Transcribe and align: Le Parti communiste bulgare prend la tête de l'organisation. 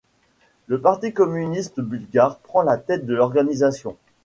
Le 0.65 0.81
Parti 0.81 1.13
communiste 1.13 1.79
bulgare 1.79 2.39
prend 2.39 2.63
la 2.63 2.77
tête 2.77 3.05
de 3.05 3.13
l'organisation. 3.13 3.97